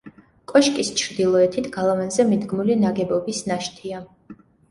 კოშკის 0.51 0.87
ჩრდილოეთით, 1.01 1.67
გალავანზე 1.75 2.25
მიდგმული 2.31 2.79
ნაგებობის 2.87 3.43
ნაშთია. 3.51 4.01